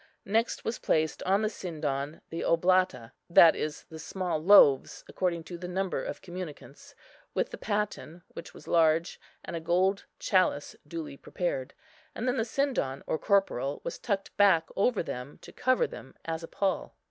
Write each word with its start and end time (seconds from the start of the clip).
Next 0.25 0.65
was 0.65 0.79
placed 0.79 1.21
on 1.27 1.43
the 1.43 1.47
sindon 1.47 2.21
the 2.31 2.41
oblata, 2.41 3.11
that 3.29 3.55
is, 3.55 3.83
the 3.87 3.99
small 3.99 4.43
loaves, 4.43 5.03
according 5.07 5.43
to 5.43 5.59
the 5.59 5.67
number 5.67 6.03
of 6.03 6.23
communicants, 6.23 6.95
with 7.35 7.51
the 7.51 7.57
paten, 7.59 8.23
which 8.29 8.51
was 8.51 8.67
large, 8.67 9.19
and 9.45 9.55
a 9.55 9.59
gold 9.59 10.05
chalice, 10.17 10.75
duly 10.87 11.17
prepared. 11.17 11.75
And 12.15 12.27
then 12.27 12.37
the 12.37 12.45
sindon, 12.45 13.03
or 13.05 13.19
corporal, 13.19 13.79
was 13.83 13.99
turned 13.99 14.31
back 14.37 14.69
over 14.75 15.03
them, 15.03 15.37
to 15.43 15.51
cover 15.53 15.85
them 15.85 16.15
as 16.25 16.41
a 16.41 16.47
pall. 16.47 16.95